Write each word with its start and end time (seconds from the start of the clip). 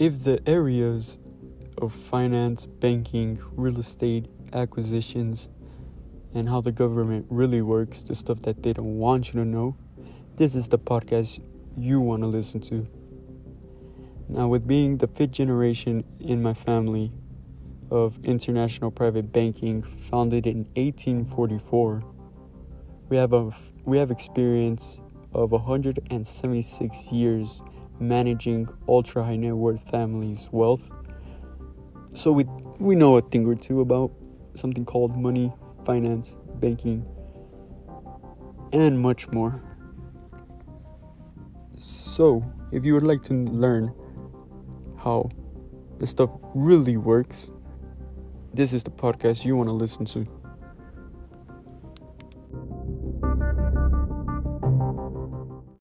if 0.00 0.24
the 0.24 0.40
areas 0.48 1.18
of 1.76 1.92
finance, 1.92 2.64
banking, 2.64 3.38
real 3.52 3.78
estate, 3.78 4.30
acquisitions, 4.50 5.50
and 6.32 6.48
how 6.48 6.62
the 6.62 6.72
government 6.72 7.26
really 7.28 7.60
works, 7.60 8.02
the 8.02 8.14
stuff 8.14 8.40
that 8.40 8.62
they 8.62 8.72
don't 8.72 8.96
want 8.96 9.26
you 9.26 9.32
to 9.34 9.44
know, 9.44 9.76
this 10.36 10.54
is 10.54 10.68
the 10.68 10.78
podcast 10.78 11.44
you 11.76 12.00
want 12.00 12.22
to 12.22 12.26
listen 12.26 12.60
to. 12.60 12.88
Now, 14.26 14.48
with 14.48 14.66
being 14.66 14.96
the 14.96 15.06
fifth 15.06 15.32
generation 15.32 16.04
in 16.18 16.42
my 16.42 16.54
family 16.54 17.12
of 17.90 18.18
international 18.24 18.90
private 18.90 19.30
banking, 19.30 19.82
founded 19.82 20.46
in 20.46 20.64
1844, 20.76 22.02
we 23.10 23.18
have 23.18 23.34
a 23.34 23.50
we 23.84 23.98
have 23.98 24.10
experience 24.10 25.02
of 25.34 25.50
176 25.50 27.12
years 27.12 27.60
managing 28.00 28.68
ultra 28.88 29.22
high 29.22 29.36
net 29.36 29.54
worth 29.54 29.88
families' 29.90 30.48
wealth. 30.50 30.90
So 32.12 32.32
we 32.32 32.44
we 32.78 32.94
know 32.94 33.16
a 33.16 33.20
thing 33.20 33.46
or 33.46 33.54
two 33.54 33.80
about 33.80 34.10
something 34.54 34.84
called 34.84 35.16
money, 35.16 35.52
finance, 35.84 36.36
banking, 36.54 37.06
and 38.72 38.98
much 38.98 39.30
more. 39.32 39.62
So, 41.78 42.42
if 42.72 42.84
you 42.84 42.94
would 42.94 43.04
like 43.04 43.22
to 43.24 43.34
learn 43.34 43.94
how 44.98 45.30
this 45.98 46.10
stuff 46.10 46.30
really 46.54 46.96
works, 46.96 47.50
this 48.52 48.72
is 48.72 48.82
the 48.82 48.90
podcast 48.90 49.44
you 49.44 49.56
want 49.56 49.68
to 49.68 49.72
listen 49.72 50.04
to. 50.06 50.39